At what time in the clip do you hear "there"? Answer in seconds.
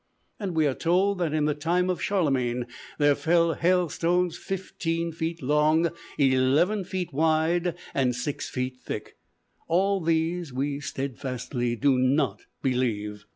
2.97-3.13